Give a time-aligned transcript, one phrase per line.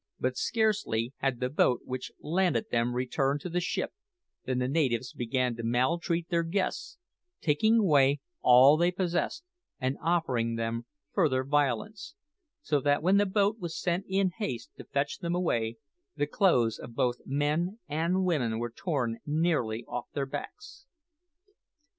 [0.19, 3.93] But scarcely had the boat which landed them returned to the ship
[4.45, 6.97] than the natives began to maltreat their guests,
[7.39, 9.43] taking away all they possessed,
[9.79, 12.15] and offering them further violence,
[12.63, 15.77] so that when the boat was sent in haste to fetch them away,
[16.15, 20.87] the clothes of both men and women were torn nearly off their backs.